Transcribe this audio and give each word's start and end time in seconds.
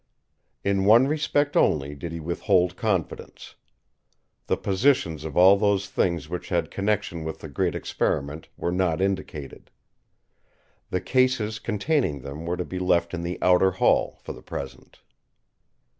In 0.63 0.85
one 0.85 1.07
respect 1.07 1.55
only 1.55 1.93
did 1.93 2.11
he 2.11 2.19
withhold 2.19 2.75
confidence. 2.75 3.53
The 4.47 4.57
positions 4.57 5.25
of 5.25 5.37
all 5.37 5.57
those 5.57 5.89
things 5.89 6.27
which 6.27 6.49
had 6.49 6.71
connection 6.71 7.23
with 7.23 7.37
the 7.41 7.47
Great 7.47 7.75
Experiment 7.75 8.47
were 8.57 8.71
not 8.71 8.99
indicated. 8.99 9.69
The 10.89 11.01
cases 11.01 11.59
containing 11.59 12.21
them 12.21 12.47
were 12.47 12.57
to 12.57 12.65
be 12.65 12.79
left 12.79 13.13
in 13.13 13.21
the 13.21 13.37
outer 13.43 13.69
hall, 13.73 14.17
for 14.23 14.33
the 14.33 14.41
present. 14.41 15.01